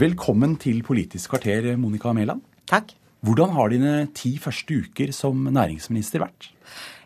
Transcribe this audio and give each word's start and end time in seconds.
Velkommen 0.00 0.54
til 0.56 0.78
Politisk 0.80 1.34
kvarter, 1.34 1.74
Monica 1.76 2.12
Mæland. 2.16 2.40
Takk. 2.70 2.94
Hvordan 3.20 3.50
har 3.52 3.68
dine 3.68 3.94
ti 4.16 4.38
første 4.40 4.78
uker 4.80 5.10
som 5.12 5.36
næringsminister 5.52 6.22
vært? 6.22 6.46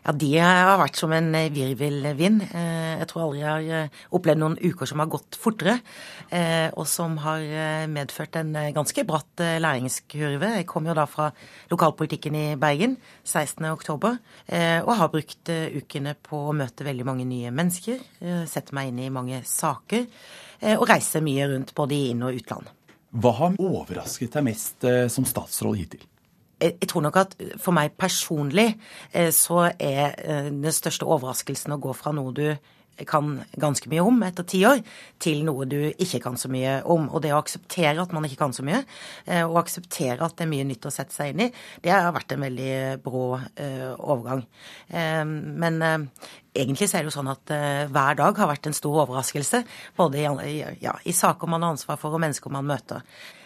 Ja, 0.05 0.13
De 0.13 0.29
har 0.37 0.77
vært 0.77 0.99
som 0.99 1.13
en 1.17 1.31
virvelvind. 1.33 2.43
Eh, 2.53 2.91
jeg 2.99 3.07
tror 3.09 3.23
aldri 3.25 3.39
jeg 3.41 3.49
har 3.49 3.85
eh, 3.87 4.03
opplevd 4.13 4.41
noen 4.41 4.57
uker 4.61 4.89
som 4.89 5.01
har 5.01 5.09
gått 5.09 5.37
fortere, 5.41 5.79
eh, 6.29 6.69
og 6.77 6.85
som 6.89 7.17
har 7.23 7.41
medført 7.89 8.37
en 8.37 8.53
ganske 8.75 9.05
bratt 9.07 9.43
læringskurve. 9.63 10.51
Jeg 10.59 10.69
kom 10.69 10.85
jo 10.85 10.95
da 10.97 11.07
fra 11.09 11.31
lokalpolitikken 11.73 12.37
i 12.37 12.45
Bergen 12.61 12.97
16.10, 13.25 14.15
og 14.85 14.93
har 14.99 15.11
brukt 15.13 15.49
ukene 15.49 16.15
på 16.21 16.45
å 16.49 16.55
møte 16.55 16.85
veldig 16.85 17.05
mange 17.07 17.25
nye 17.27 17.51
mennesker, 17.53 18.01
sette 18.49 18.75
meg 18.77 18.91
inn 18.91 19.03
i 19.07 19.11
mange 19.13 19.41
saker, 19.49 20.05
og 20.77 20.89
reise 20.89 21.21
mye 21.25 21.49
rundt 21.51 21.73
både 21.77 21.97
i 21.97 22.09
inn- 22.13 22.25
og 22.25 22.37
utland. 22.37 22.69
Hva 23.15 23.31
har 23.37 23.55
overrasket 23.63 24.33
deg 24.35 24.43
mest 24.49 24.85
eh, 24.87 25.05
som 25.11 25.27
statsråd 25.27 25.79
hittil? 25.79 26.03
Jeg 26.61 26.87
tror 26.87 27.03
nok 27.03 27.17
at 27.19 27.35
for 27.59 27.75
meg 27.75 27.97
personlig 27.99 28.69
eh, 29.11 29.31
så 29.35 29.67
er 29.73 30.15
eh, 30.15 30.47
den 30.47 30.71
største 30.75 31.07
overraskelsen 31.07 31.75
å 31.75 31.81
gå 31.83 31.91
fra 31.97 32.15
noe 32.15 32.31
du 32.35 32.47
kan 33.03 33.41
ganske 33.59 33.89
mye 33.91 34.05
om 34.07 34.21
etter 34.23 34.45
ti 34.47 34.61
år, 34.63 34.79
til 35.19 35.41
noe 35.43 35.65
du 35.67 35.89
ikke 35.91 36.21
kan 36.23 36.37
så 36.39 36.47
mye 36.47 36.77
om. 36.87 37.09
Og 37.11 37.25
det 37.25 37.33
å 37.35 37.41
akseptere 37.41 37.99
at 37.99 38.15
man 38.15 38.23
ikke 38.23 38.39
kan 38.39 38.55
så 38.55 38.63
mye, 38.63 38.85
eh, 39.27 39.43
og 39.43 39.59
akseptere 39.65 40.23
at 40.23 40.37
det 40.39 40.45
er 40.45 40.51
mye 40.53 40.69
nytt 40.69 40.87
å 40.87 40.93
sette 40.95 41.11
seg 41.11 41.33
inn 41.33 41.43
i, 41.43 41.49
det 41.83 41.91
har 41.91 42.15
vært 42.15 42.31
en 42.31 42.47
veldig 42.47 42.71
brå 43.03 43.25
overgang. 43.35 44.45
Men 44.95 45.83
egentlig 46.55 46.87
så 46.87 46.95
er 46.95 47.03
det 47.03 47.11
jo 47.11 47.17
sånn 47.17 47.33
at 47.33 47.51
hver 47.91 48.15
dag 48.15 48.39
har 48.39 48.53
vært 48.53 48.71
en 48.71 48.79
stor 48.79 49.01
overraskelse. 49.03 49.65
Både 49.99 50.23
i, 50.47 50.59
ja, 50.79 50.95
i 51.03 51.11
saker 51.11 51.51
man 51.51 51.67
har 51.67 51.75
ansvar 51.75 51.99
for, 51.99 52.15
og 52.15 52.23
mennesker 52.23 52.55
man 52.55 52.71
møter. 52.71 53.03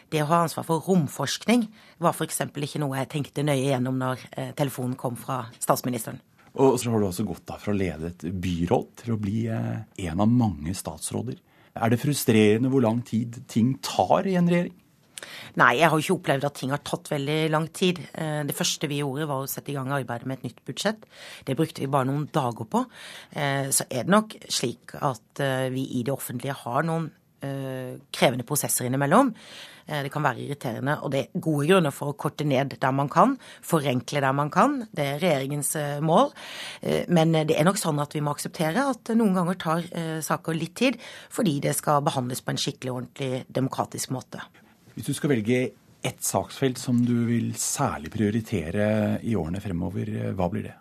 Det 0.10 0.24
å 0.24 0.30
ha 0.32 0.44
ansvar 0.46 0.66
for 0.66 0.82
romforskning 0.88 1.68
var 2.02 2.16
f.eks. 2.16 2.42
ikke 2.50 2.82
noe 2.82 2.98
jeg 2.98 3.12
tenkte 3.12 3.46
nøye 3.46 3.70
gjennom 3.70 4.00
når 4.02 4.26
telefonen 4.58 4.98
kom 4.98 5.20
fra 5.20 5.44
statsministeren. 5.62 6.18
Og 6.58 6.80
så 6.82 6.92
har 6.92 7.02
du 7.02 7.08
også 7.10 7.28
gått 7.28 7.46
da 7.50 7.60
fra 7.62 7.74
å 7.74 7.78
lede 7.78 8.10
et 8.12 8.26
byråd 8.42 8.92
til 9.04 9.14
å 9.14 9.22
bli 9.22 9.46
eh, 9.54 9.86
en 10.10 10.26
av 10.26 10.32
mange 10.32 10.74
statsråder. 10.76 11.38
Er 11.80 11.94
det 11.94 12.02
frustrerende 12.02 12.72
hvor 12.74 12.84
lang 12.84 13.04
tid 13.06 13.44
ting 13.52 13.76
tar 13.86 14.28
i 14.28 14.36
en 14.40 14.50
regjering? 14.50 14.76
Nei, 15.60 15.74
jeg 15.80 15.90
har 15.92 16.00
jo 16.00 16.04
ikke 16.04 16.16
opplevd 16.16 16.46
at 16.48 16.56
ting 16.56 16.72
har 16.72 16.82
tatt 16.86 17.10
veldig 17.12 17.38
lang 17.54 17.68
tid. 17.76 18.02
Eh, 18.18 18.42
det 18.50 18.56
første 18.58 18.90
vi 18.90 19.02
gjorde, 19.04 19.30
var 19.30 19.46
å 19.46 19.52
sette 19.52 19.74
i 19.74 19.78
gang 19.78 19.94
arbeidet 19.94 20.28
med 20.30 20.40
et 20.40 20.50
nytt 20.50 20.64
budsjett. 20.68 21.06
Det 21.46 21.58
brukte 21.60 21.84
vi 21.84 21.92
bare 21.92 22.10
noen 22.10 22.28
dager 22.34 22.68
på. 22.72 22.84
Eh, 23.32 23.70
så 23.76 23.86
er 23.88 24.08
det 24.08 24.16
nok 24.16 24.36
slik 24.50 24.98
at 25.00 25.44
vi 25.72 25.86
i 26.00 26.04
det 26.04 26.16
offentlige 26.16 26.58
har 26.66 26.86
noen 26.88 27.12
krevende 27.40 28.44
prosesser 28.44 28.84
innimellom. 28.84 29.30
Eh, 29.90 30.04
det 30.06 30.12
kan 30.14 30.26
være 30.26 30.44
irriterende, 30.44 30.98
og 31.04 31.14
det 31.14 31.22
er 31.22 31.42
gode 31.42 31.68
grunner 31.70 31.94
for 31.96 32.14
å 32.14 32.18
korte 32.20 32.46
ned 32.48 32.76
der 32.82 32.94
man 32.96 33.10
kan, 33.12 33.36
forenkle 33.66 34.22
der 34.24 34.36
man 34.36 34.52
kan. 34.54 34.84
Det 34.94 35.06
er 35.06 35.22
regjeringens 35.24 35.74
eh, 35.80 35.98
mål. 36.06 36.32
Eh, 36.82 37.10
men 37.10 37.34
det 37.34 37.58
er 37.58 37.68
nok 37.68 37.80
sånn 37.82 38.02
at 38.04 38.14
vi 38.16 38.24
må 38.26 38.36
akseptere 38.36 38.86
at 38.92 39.14
noen 39.18 39.36
ganger 39.38 39.60
tar 39.60 39.86
saker 40.24 40.56
litt 40.56 40.76
tid, 40.80 40.98
fordi 41.34 41.58
det 41.64 41.74
skal 41.78 42.04
behandles 42.06 42.42
på 42.46 42.54
en 42.54 42.62
skikkelig, 42.62 42.94
ordentlig, 42.94 43.44
demokratisk 43.50 44.14
måte. 44.14 44.42
Hvis 44.96 45.10
du 45.10 45.16
skal 45.18 45.34
velge 45.34 45.62
ett 46.06 46.22
saksfelt 46.24 46.80
som 46.80 47.00
du 47.04 47.16
vil 47.28 47.52
særlig 47.60 48.12
prioritere 48.14 49.20
i 49.26 49.36
årene 49.36 49.62
fremover, 49.64 50.12
hva 50.38 50.48
blir 50.52 50.70
det? 50.70 50.76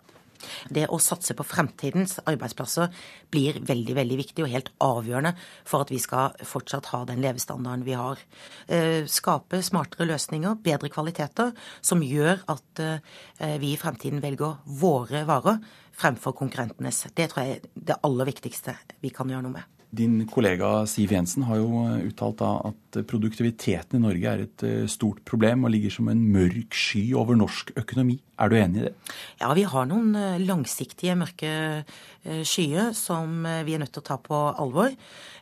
Det 0.69 0.87
å 0.89 0.99
satse 1.01 1.35
på 1.37 1.45
fremtidens 1.47 2.17
arbeidsplasser 2.23 2.91
blir 3.31 3.59
veldig 3.65 3.95
veldig 3.97 4.19
viktig 4.21 4.45
og 4.45 4.53
helt 4.53 4.71
avgjørende 4.83 5.33
for 5.67 5.85
at 5.85 5.93
vi 5.93 5.99
skal 6.01 6.37
fortsatt 6.47 6.91
ha 6.93 7.03
den 7.09 7.23
levestandarden 7.23 7.85
vi 7.87 7.97
har. 7.99 8.21
Eh, 8.67 9.03
skape 9.09 9.61
smartere 9.65 10.07
løsninger, 10.09 10.59
bedre 10.63 10.91
kvaliteter, 10.93 11.53
som 11.81 12.03
gjør 12.05 12.43
at 12.51 12.83
eh, 12.85 13.57
vi 13.59 13.73
i 13.73 13.79
fremtiden 13.79 14.23
velger 14.23 14.59
våre 14.79 15.25
varer 15.29 15.59
fremfor 15.99 16.35
konkurrentenes. 16.37 17.07
Det 17.15 17.29
tror 17.31 17.45
jeg 17.45 17.59
er 17.59 17.67
det 17.75 17.99
aller 18.05 18.29
viktigste 18.29 18.77
vi 19.03 19.11
kan 19.13 19.29
gjøre 19.29 19.47
noe 19.47 19.59
med. 19.59 19.75
Din 19.89 20.21
kollega 20.29 20.83
Siv 20.85 21.15
Jensen 21.15 21.47
har 21.49 21.57
jo 21.57 21.81
uttalt 22.05 22.43
at 22.45 22.99
produktiviteten 23.09 23.97
i 23.97 24.03
Norge 24.03 24.33
er 24.33 24.43
et 24.43 24.65
eh, 24.65 24.89
stort 24.91 25.23
problem 25.25 25.65
og 25.65 25.73
ligger 25.73 25.95
som 25.95 26.11
en 26.11 26.21
mørk 26.29 26.77
sky 26.77 27.07
over 27.17 27.39
norsk 27.39 27.73
økonomi. 27.79 28.19
Er 28.39 28.51
du 28.51 28.55
enig 28.55 28.79
i 28.79 28.85
det? 28.87 28.93
Ja, 29.41 29.51
vi 29.57 29.65
har 29.67 29.89
noen 29.89 30.13
eh, 30.15 30.39
langsiktige 30.39 31.17
mørke 31.19 31.51
eh, 31.83 32.43
skyer 32.47 32.93
som 32.97 33.43
vi 33.67 33.75
er 33.75 33.81
nødt 33.81 33.91
til 33.95 34.03
å 34.03 34.09
ta 34.11 34.19
på 34.21 34.37
alvor. 34.59 34.95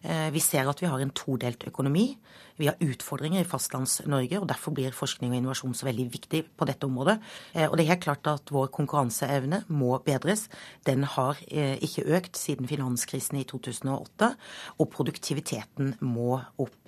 Vi 0.07 0.39
ser 0.39 0.69
at 0.69 0.79
vi 0.79 0.87
har 0.87 1.01
en 1.03 1.11
todelt 1.11 1.65
økonomi. 1.67 2.13
Vi 2.61 2.69
har 2.69 2.77
utfordringer 2.79 3.41
i 3.41 3.47
Fastlands-Norge, 3.49 4.39
og 4.39 4.45
derfor 4.47 4.71
blir 4.77 4.95
forskning 4.95 5.33
og 5.33 5.39
innovasjon 5.39 5.75
så 5.75 5.87
veldig 5.89 6.05
viktig 6.13 6.41
på 6.55 6.67
dette 6.69 6.87
området. 6.87 7.17
Og 7.65 7.75
det 7.75 7.83
er 7.83 7.89
helt 7.91 8.05
klart 8.05 8.29
at 8.31 8.53
vår 8.53 8.69
konkurranseevne 8.77 9.63
må 9.67 9.97
bedres. 10.05 10.45
Den 10.87 11.03
har 11.17 11.41
ikke 11.49 12.07
økt 12.17 12.39
siden 12.39 12.69
finanskrisen 12.69 13.41
i 13.41 13.45
2008 13.49 14.31
og 14.77 14.91
produktiviteten 14.93 15.97
må 16.05 16.37
opp. 16.61 16.87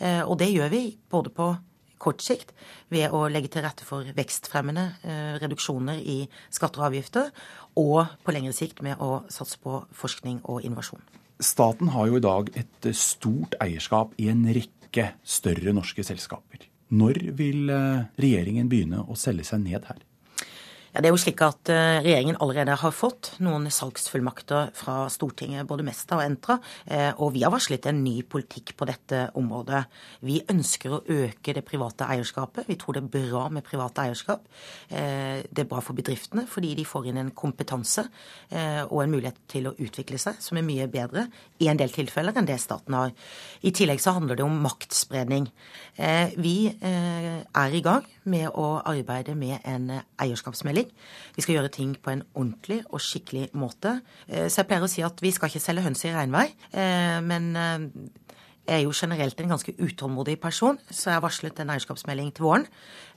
Eh, 0.00 0.22
og 0.24 0.38
det 0.40 0.50
gjør 0.52 0.72
vi 0.72 0.84
både 1.10 1.32
på 1.34 1.50
kort 2.00 2.24
sikt 2.24 2.54
ved 2.92 3.12
å 3.14 3.26
legge 3.30 3.52
til 3.52 3.64
rette 3.64 3.86
for 3.86 4.08
vekstfremmende 4.16 4.86
eh, 5.04 5.36
reduksjoner 5.42 6.00
i 6.00 6.18
skatter 6.48 6.82
og 6.82 6.90
avgifter, 6.90 7.30
og 7.80 8.16
på 8.24 8.34
lengre 8.34 8.56
sikt 8.56 8.82
med 8.86 9.00
å 9.02 9.22
satse 9.30 9.60
på 9.62 9.82
forskning 9.96 10.40
og 10.50 10.64
innovasjon. 10.66 11.02
Staten 11.40 11.92
har 11.94 12.10
jo 12.10 12.18
i 12.18 12.24
dag 12.24 12.50
et 12.60 12.90
stort 12.96 13.56
eierskap 13.62 14.12
i 14.20 14.28
en 14.32 14.42
rekke 14.52 15.12
større 15.24 15.72
norske 15.76 16.04
selskaper. 16.04 16.66
Når 16.90 17.22
vil 17.38 17.70
eh, 17.70 18.06
regjeringen 18.20 18.68
begynne 18.70 19.04
å 19.06 19.18
selge 19.18 19.46
seg 19.52 19.62
ned 19.64 19.86
her? 19.86 20.00
Ja, 20.90 20.98
det 21.04 21.06
er 21.06 21.12
jo 21.14 21.20
slik 21.22 21.38
at 21.46 21.70
uh, 21.70 22.00
Regjeringen 22.02 22.38
allerede 22.42 22.74
har 22.80 22.94
fått 22.94 23.28
noen 23.44 23.68
salgsfullmakter 23.70 24.72
fra 24.74 25.04
Stortinget, 25.12 25.68
både 25.70 25.84
Mesta 25.86 26.16
og 26.16 26.24
Entra. 26.24 26.56
Uh, 26.90 27.12
og 27.22 27.36
vi 27.36 27.44
har 27.44 27.52
varslet 27.54 27.86
en 27.86 28.00
ny 28.02 28.16
politikk 28.26 28.72
på 28.74 28.88
dette 28.90 29.20
området. 29.38 29.84
Vi 30.26 30.40
ønsker 30.50 30.96
å 30.96 30.98
øke 31.06 31.54
det 31.54 31.62
private 31.68 32.08
eierskapet. 32.10 32.66
Vi 32.66 32.74
tror 32.80 32.98
det 32.98 33.04
er 33.04 33.28
bra 33.30 33.44
med 33.54 33.66
privat 33.68 34.00
eierskap. 34.02 34.48
Uh, 34.90 35.46
det 35.46 35.62
er 35.62 35.68
bra 35.70 35.78
for 35.78 35.94
bedriftene 35.94 36.48
fordi 36.50 36.72
de 36.80 36.88
får 36.88 37.06
inn 37.12 37.22
en 37.22 37.30
kompetanse 37.36 38.02
og 38.50 38.98
en 39.02 39.12
mulighet 39.12 39.36
til 39.50 39.68
å 39.68 39.72
utvikle 39.78 40.18
seg 40.18 40.38
som 40.42 40.58
er 40.58 40.64
mye 40.66 40.86
bedre 40.90 41.26
i 41.62 41.68
en 41.70 41.78
del 41.78 41.92
tilfeller 41.94 42.34
enn 42.36 42.48
det 42.48 42.56
staten 42.62 42.96
har. 42.96 43.12
I 43.62 43.70
tillegg 43.76 44.00
så 44.02 44.16
handler 44.16 44.38
det 44.40 44.44
om 44.46 44.56
maktspredning. 44.64 45.46
Vi 46.40 46.54
er 46.80 47.76
i 47.76 47.82
gang 47.84 48.06
med 48.30 48.48
å 48.50 48.80
arbeide 48.88 49.36
med 49.38 49.60
en 49.68 49.92
eierskapsmelding 50.20 50.79
melding. 50.80 50.90
Vi 51.36 51.44
skal 51.44 51.56
gjøre 51.56 51.72
ting 51.72 51.94
på 51.96 52.12
en 52.12 52.24
ordentlig 52.34 52.82
og 52.90 53.00
skikkelig 53.00 53.50
måte. 53.54 54.00
Eh, 54.28 54.48
så 54.48 54.62
jeg 54.62 54.68
pleier 54.68 54.84
å 54.84 54.90
si 54.90 55.02
at 55.02 55.20
vi 55.22 55.30
skal 55.30 55.50
ikke 55.50 55.62
selge 55.62 55.84
høns 55.84 56.04
i 56.04 56.12
regnvei. 56.14 56.48
Eh, 56.72 57.20
men 57.22 57.56
eh, 57.56 57.86
jeg 58.66 58.76
er 58.80 58.84
jo 58.84 58.92
generelt 58.94 59.40
en 59.40 59.54
ganske 59.54 59.74
utålmodig 59.78 60.38
person, 60.40 60.78
så 60.90 61.10
jeg 61.10 61.16
har 61.16 61.24
varslet 61.24 61.58
en 61.60 61.72
eierskapsmelding 61.74 62.30
til 62.36 62.44
våren. 62.44 62.66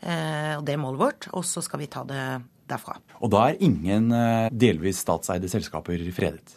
Og 0.01 0.63
det 0.66 0.74
er 0.74 0.79
målet 0.81 1.00
vårt. 1.00 1.28
Og 1.38 1.44
så 1.46 1.62
skal 1.62 1.84
vi 1.84 1.90
ta 1.94 2.01
det 2.07 2.24
derfra. 2.72 2.96
Og 3.22 3.29
da 3.29 3.44
er 3.51 3.62
ingen 3.62 4.07
delvis 4.50 5.03
statseide 5.03 5.51
selskaper 5.51 6.01
fredet? 6.16 6.56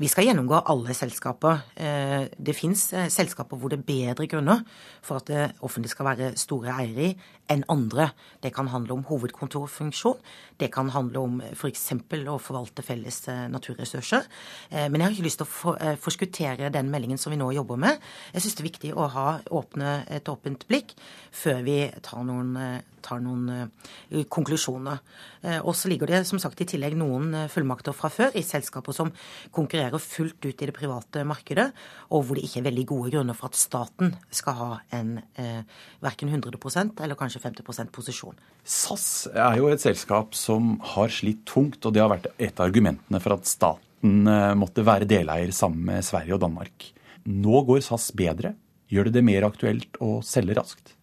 Vi 0.00 0.08
skal 0.08 0.24
gjennomgå 0.24 0.62
alle 0.72 0.94
selskaper. 0.96 1.58
Eh, 1.76 2.22
det 2.32 2.54
fins 2.56 2.86
eh, 2.96 3.10
selskaper 3.12 3.58
hvor 3.60 3.68
det 3.68 3.82
er 3.82 3.88
bedre 3.90 4.24
grunner 4.32 4.62
for 5.04 5.20
at 5.20 5.26
det 5.28 5.42
offentlige 5.60 5.92
skal 5.92 6.06
være 6.06 6.28
store 6.40 6.72
eiere 6.72 7.10
i 7.10 7.10
enn 7.52 7.66
andre. 7.68 8.06
Det 8.40 8.48
kan 8.56 8.70
handle 8.72 8.96
om 8.96 9.02
hovedkontorfunksjon. 9.10 10.22
Det 10.56 10.70
kan 10.72 10.88
handle 10.94 11.20
om 11.20 11.34
f.eks. 11.50 11.84
For 12.00 12.32
å 12.32 12.38
forvalte 12.40 12.84
felles 12.86 13.20
eh, 13.28 13.42
naturressurser. 13.52 14.24
Men 14.72 14.96
jeg 14.96 15.04
har 15.04 15.18
ikke 15.18 15.26
lyst 15.26 15.42
til 15.42 15.50
å 15.50 15.76
forskuttere 16.00 16.72
den 16.72 16.88
meldingen 16.88 17.20
som 17.20 17.34
vi 17.34 17.40
nå 17.40 17.50
jobber 17.58 17.80
med. 17.84 18.00
Jeg 18.32 18.46
syns 18.46 18.56
det 18.56 18.64
er 18.64 18.70
viktig 18.70 18.94
å 18.96 19.10
ha 19.12 19.26
åpne, 19.52 19.98
et 20.08 20.32
åpent 20.32 20.64
blikk 20.70 20.94
før 21.42 21.60
vi 21.66 21.76
tar 22.00 22.24
noen 22.24 22.56
tar 23.04 23.22
noen 23.24 23.48
uh, 23.50 24.20
konklusjoner. 24.30 25.00
Uh, 25.44 25.58
og 25.58 25.74
så 25.78 25.90
ligger 25.90 26.10
det 26.10 26.22
som 26.28 26.40
sagt 26.42 26.60
i 26.62 26.66
tillegg 26.68 26.96
noen 26.98 27.32
uh, 27.34 27.46
fullmakter 27.52 27.96
fra 27.96 28.10
før 28.12 28.36
i 28.38 28.44
selskaper 28.46 28.96
som 28.96 29.12
konkurrerer 29.56 30.02
fullt 30.02 30.44
ut 30.44 30.54
i 30.64 30.68
det 30.68 30.76
private 30.76 31.24
markedet, 31.28 31.68
og 32.10 32.26
hvor 32.26 32.38
det 32.38 32.46
ikke 32.48 32.60
er 32.62 32.68
veldig 32.68 32.86
gode 32.92 33.14
grunner 33.14 33.38
for 33.38 33.50
at 33.50 33.58
staten 33.58 34.14
skal 34.34 34.58
ha 34.60 34.70
en 35.00 35.16
uh, 35.40 35.82
verken 36.04 36.32
100% 36.32 37.02
eller 37.04 37.18
kanskje 37.18 37.42
50% 37.46 37.92
posisjon. 37.94 38.38
SAS 38.64 39.08
er 39.32 39.58
jo 39.60 39.70
et 39.72 39.82
selskap 39.82 40.36
som 40.38 40.76
har 40.94 41.12
slitt 41.12 41.46
tungt, 41.48 41.82
og 41.84 41.96
det 41.96 42.04
har 42.04 42.12
vært 42.12 42.30
et 42.36 42.54
av 42.56 42.68
argumentene 42.68 43.22
for 43.22 43.36
at 43.36 43.48
staten 43.48 44.24
måtte 44.56 44.80
være 44.80 45.04
deleier 45.04 45.50
sammen 45.52 45.82
med 45.90 46.04
Sverige 46.06 46.38
og 46.38 46.40
Danmark. 46.40 46.86
Nå 47.28 47.60
går 47.68 47.82
SAS 47.84 48.08
bedre. 48.16 48.54
Gjør 48.90 49.08
det 49.08 49.18
det 49.18 49.26
mer 49.26 49.46
aktuelt 49.46 50.00
å 50.02 50.18
selge 50.26 50.56
raskt? 50.58 50.96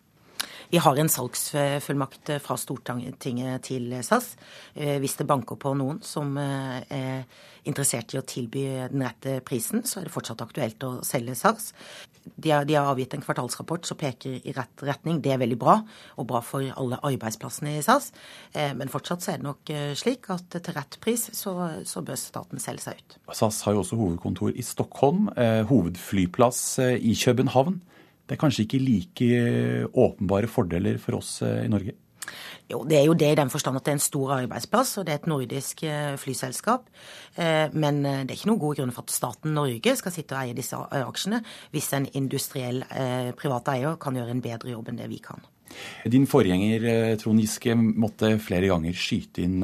Vi 0.69 0.81
har 0.83 0.97
en 0.99 1.09
salgsfullmakt 1.09 2.33
fra 2.43 2.57
Stortinget 2.59 3.21
til 3.63 3.93
SAS. 4.03 4.33
Hvis 4.75 5.15
det 5.15 5.27
banker 5.29 5.55
på 5.55 5.71
noen 5.79 6.01
som 6.03 6.35
er 6.37 7.23
interessert 7.67 8.13
i 8.15 8.19
å 8.19 8.25
tilby 8.27 8.65
den 8.91 9.03
rette 9.05 9.39
prisen, 9.47 9.83
så 9.87 10.01
er 10.01 10.07
det 10.07 10.13
fortsatt 10.13 10.43
aktuelt 10.43 10.83
å 10.83 10.97
selge 11.07 11.35
SAS. 11.39 11.71
De 12.35 12.51
har, 12.51 12.65
de 12.67 12.75
har, 12.75 12.89
avgitt 12.91 13.13
en 13.15 13.23
kvartalsrapport 13.23 13.87
som 13.87 13.99
peker 13.99 14.41
i 14.43 14.53
rett 14.55 14.83
retning. 14.83 15.21
Det 15.23 15.31
er 15.33 15.41
veldig 15.41 15.59
bra, 15.59 15.77
og 16.19 16.27
bra 16.27 16.41
for 16.43 16.65
alle 16.75 16.99
arbeidsplassene 17.07 17.77
i 17.77 17.83
SAS. 17.85 18.11
Eh, 18.51 18.73
men 18.77 18.91
fortsatt 18.91 19.23
så 19.23 19.33
er 19.33 19.41
det 19.41 19.47
nok 19.47 19.71
eh, 19.73 19.93
slik 19.97 20.27
at 20.33 20.51
til 20.51 20.75
rett 20.75 20.99
pris 21.03 21.29
så, 21.37 21.53
så 21.87 22.03
bør 22.05 22.19
staten 22.19 22.63
selge 22.63 22.89
seg 22.89 22.99
ut. 22.99 23.19
SAS 23.37 23.61
har 23.67 23.77
jo 23.77 23.83
også 23.85 23.99
hovedkontor 23.99 24.51
i 24.51 24.65
Stockholm, 24.65 25.29
eh, 25.39 25.63
hovedflyplass 25.69 26.63
i 26.99 27.15
København. 27.15 27.79
Det 28.27 28.35
er 28.35 28.41
kanskje 28.41 28.65
ikke 28.67 28.83
like 28.83 29.29
åpenbare 29.95 30.51
fordeler 30.51 30.99
for 30.99 31.21
oss 31.21 31.39
i 31.47 31.69
Norge? 31.71 31.95
Jo, 32.67 32.81
det 32.83 32.97
er 32.99 33.05
jo 33.07 33.15
det 33.15 33.29
i 33.31 33.37
den 33.39 33.51
forstand 33.51 33.79
at 33.79 33.85
det 33.87 33.93
er 33.93 33.97
en 33.97 34.03
stor 34.03 34.33
arbeidsplass, 34.41 34.97
og 34.99 35.07
det 35.07 35.13
er 35.13 35.21
et 35.21 35.29
nordisk 35.31 35.83
eh, 35.87 36.15
flyselskap. 36.19 36.89
Eh, 37.39 37.71
men 37.73 38.01
eh, 38.05 38.23
det 38.27 38.33
er 38.33 38.39
ikke 38.39 38.49
noen 38.49 38.63
god 38.63 38.79
grunn 38.79 38.95
for 38.95 39.07
at 39.07 39.13
staten 39.15 39.55
Norge 39.55 39.93
skal 39.99 40.13
sitte 40.13 40.35
og 40.35 40.41
eie 40.41 40.57
disse 40.57 40.79
aksjene, 40.99 41.39
hvis 41.71 41.91
en 41.95 42.09
industriell 42.19 42.83
privat 43.39 43.71
eier 43.71 43.95
kan 44.01 44.17
gjøre 44.17 44.35
en 44.35 44.43
bedre 44.43 44.73
jobb 44.73 44.91
enn 44.91 44.99
det 44.99 45.07
vi 45.11 45.21
kan. 45.23 45.45
Din 46.07 46.27
forgjenger 46.29 47.17
Trond 47.19 47.41
Giske 47.43 47.75
måtte 47.75 48.33
flere 48.41 48.69
ganger 48.71 48.95
skyte 48.95 49.43
inn 49.43 49.63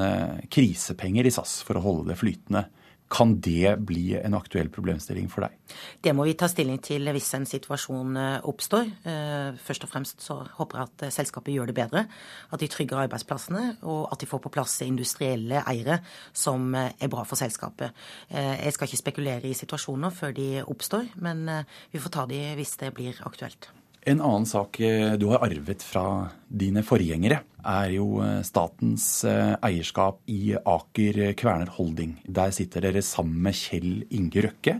krisepenger 0.52 1.26
i 1.26 1.32
SAS 1.32 1.58
for 1.64 1.80
å 1.80 1.84
holde 1.84 2.10
det 2.12 2.18
flytende. 2.20 2.66
Kan 3.12 3.36
det 3.44 3.76
bli 3.84 4.14
en 4.16 4.34
aktuell 4.34 4.70
problemstilling 4.72 5.28
for 5.30 5.44
deg? 5.44 5.76
Det 6.02 6.14
må 6.16 6.24
vi 6.24 6.34
ta 6.40 6.48
stilling 6.50 6.80
til 6.82 7.04
hvis 7.12 7.28
en 7.36 7.44
situasjon 7.46 8.16
eh, 8.16 8.46
oppstår. 8.48 8.88
Eh, 9.04 9.60
først 9.60 9.84
og 9.84 9.92
fremst 9.92 10.24
så 10.24 10.38
håper 10.56 10.80
jeg 10.80 10.90
at 10.90 11.04
eh, 11.04 11.14
selskapet 11.14 11.52
gjør 11.54 11.70
det 11.70 11.76
bedre. 11.76 12.06
At 12.50 12.64
de 12.64 12.70
trygger 12.72 13.04
arbeidsplassene, 13.04 13.76
og 13.84 14.08
at 14.08 14.24
de 14.24 14.30
får 14.30 14.42
på 14.46 14.54
plass 14.56 14.80
industrielle 14.86 15.62
eiere 15.68 16.00
som 16.32 16.74
er 16.74 17.12
bra 17.12 17.26
for 17.28 17.38
selskapet. 17.38 17.94
Jeg 18.32 18.72
skal 18.74 18.88
ikke 18.88 19.02
spekulere 19.02 19.50
i 19.50 19.56
situasjoner 19.56 20.14
før 20.14 20.34
de 20.36 20.48
oppstår, 20.64 21.12
men 21.22 21.46
vi 21.92 22.02
får 22.02 22.16
ta 22.18 22.28
de 22.30 22.42
hvis 22.58 22.76
det 22.80 22.94
blir 22.96 23.20
aktuelt. 23.28 23.70
En 24.04 24.20
annen 24.20 24.46
sak 24.46 24.80
eh, 24.80 25.12
du 25.16 25.30
har 25.32 25.40
arvet 25.46 25.82
fra 25.82 26.28
dine 26.48 26.82
forgjengere, 26.84 27.38
er 27.64 27.92
jo 27.94 28.18
eh, 28.20 28.42
statens 28.44 29.06
eh, 29.24 29.54
eierskap 29.64 30.18
i 30.28 30.52
Aker 30.58 31.30
Kverner 31.40 31.70
Holding. 31.72 32.18
Der 32.28 32.52
sitter 32.52 32.84
dere 32.84 33.00
sammen 33.00 33.38
med 33.46 33.56
Kjell 33.56 34.02
Inge 34.12 34.42
Røkke. 34.44 34.74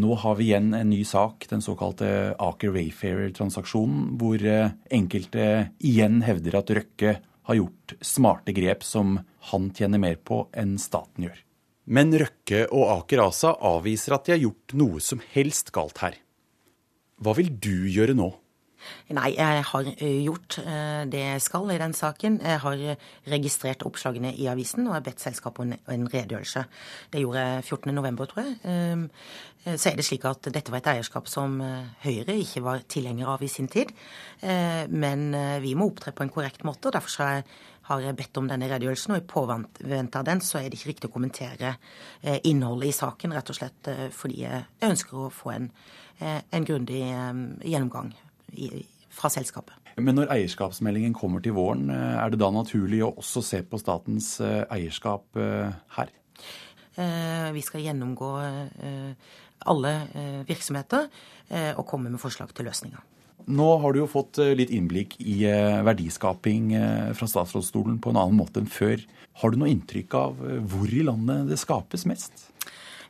Nå 0.00 0.16
har 0.22 0.38
vi 0.38 0.46
igjen 0.48 0.72
en 0.76 0.88
ny 0.88 1.02
sak, 1.04 1.44
den 1.50 1.64
såkalte 1.64 2.08
Aker 2.40 2.72
Wayfarer-transaksjonen, 2.72 4.14
hvor 4.20 4.40
enkelte 4.44 5.44
igjen 5.84 6.22
hevder 6.24 6.58
at 6.60 6.72
Røkke 6.76 7.14
har 7.48 7.56
gjort 7.56 7.94
smarte 8.04 8.52
grep 8.56 8.84
som 8.84 9.16
han 9.48 9.68
tjener 9.76 10.00
mer 10.00 10.16
på 10.20 10.42
enn 10.56 10.76
staten 10.80 11.28
gjør. 11.28 11.40
Men 11.88 12.12
Røkke 12.20 12.66
og 12.68 12.94
Aker 12.98 13.24
ASA 13.24 13.54
avviser 13.64 14.16
at 14.16 14.28
de 14.28 14.36
har 14.36 14.42
gjort 14.44 14.76
noe 14.76 15.04
som 15.04 15.24
helst 15.32 15.72
galt 15.72 16.04
her. 16.04 16.20
Hva 17.18 17.34
vil 17.38 17.50
du 17.58 17.88
gjøre 17.90 18.14
nå? 18.18 18.30
Nei, 19.10 19.32
jeg 19.34 19.62
har 19.70 19.88
eh, 19.90 20.20
gjort 20.22 20.58
eh, 20.62 21.02
det 21.10 21.20
jeg 21.20 21.42
skal 21.42 21.72
i 21.74 21.78
den 21.80 21.94
saken. 21.96 22.38
Jeg 22.44 22.60
har 22.62 22.82
registrert 23.32 23.82
oppslagene 23.88 24.30
i 24.38 24.46
avisen 24.50 24.86
og 24.86 24.94
har 24.94 25.04
bedt 25.06 25.24
selskapet 25.24 25.64
om 25.64 25.94
en 25.94 26.08
redegjørelse. 26.12 26.64
Det 27.12 27.22
gjorde 27.24 27.44
jeg 27.44 27.64
14.11, 27.64 28.20
tror 28.30 28.42
jeg. 28.44 28.56
Ehm, 28.70 29.06
så 29.68 29.90
er 29.90 29.98
det 29.98 30.06
slik 30.06 30.24
at 30.28 30.46
dette 30.54 30.72
var 30.72 30.80
et 30.80 30.92
eierskap 30.94 31.28
som 31.30 31.58
eh, 31.64 31.90
Høyre 32.04 32.38
ikke 32.38 32.62
var 32.64 32.86
tilhenger 32.88 33.34
av 33.34 33.42
i 33.42 33.50
sin 33.52 33.68
tid. 33.68 33.90
Men 34.38 35.32
vi 35.58 35.72
må 35.74 35.88
opptre 35.90 36.12
på 36.14 36.22
en 36.22 36.30
korrekt 36.30 36.62
måte, 36.62 36.86
og 36.86 36.94
derfor 36.94 37.24
har 37.24 37.32
jeg 37.32 37.46
bedt 38.18 38.40
om 38.40 38.48
denne 38.50 38.68
redegjørelsen. 38.70 39.14
Og 39.16 39.22
i 39.22 39.28
påvente 39.28 40.20
av 40.20 40.26
den 40.28 40.42
så 40.44 40.60
er 40.60 40.68
det 40.68 40.78
ikke 40.78 40.92
riktig 40.92 41.10
å 41.10 41.14
kommentere 41.14 41.76
innholdet 42.46 42.92
i 42.92 42.98
saken, 42.98 43.32
rett 43.36 43.52
og 43.52 43.58
slett 43.58 43.90
fordi 44.14 44.42
jeg 44.44 44.66
ønsker 44.88 45.24
å 45.26 45.32
få 45.32 45.54
en 45.54 45.72
Eh, 46.18 46.40
en 46.50 46.64
grundig 46.64 47.02
eh, 47.02 47.34
gjennomgang 47.70 48.10
fra 49.08 49.30
selskapet. 49.30 49.74
Men 49.98 50.16
når 50.18 50.32
eierskapsmeldingen 50.34 51.14
kommer 51.14 51.42
til 51.42 51.54
våren, 51.54 51.90
eh, 51.94 52.16
er 52.18 52.32
det 52.32 52.40
da 52.42 52.50
naturlig 52.54 53.04
å 53.06 53.12
også 53.22 53.42
se 53.46 53.62
på 53.62 53.78
statens 53.78 54.36
eierskap 54.42 55.38
her? 55.96 56.14
Vi 56.98 57.60
skal 57.62 57.84
gjennomgå 57.84 58.28
alle 59.70 59.92
virksomheter 60.48 61.06
og 61.78 61.84
komme 61.86 62.10
med 62.10 62.18
forslag 62.18 62.50
til 62.50 62.66
løsninger. 62.66 63.04
Nå 63.48 63.68
har 63.80 63.94
du 63.94 64.02
jo 64.02 64.10
fått 64.10 64.36
litt 64.58 64.72
innblikk 64.74 65.14
i 65.24 65.40
verdiskaping 65.86 66.74
fra 67.16 67.28
statsrådsstolen 67.30 67.96
på 68.04 68.12
en 68.12 68.20
annen 68.20 68.36
måte 68.36 68.60
enn 68.60 68.68
før. 68.68 69.00
Har 69.40 69.54
du 69.54 69.56
noe 69.60 69.70
inntrykk 69.72 70.16
av 70.18 70.42
hvor 70.68 70.92
i 70.92 71.00
landet 71.06 71.48
det 71.48 71.56
skapes 71.60 72.04
mest? 72.10 72.50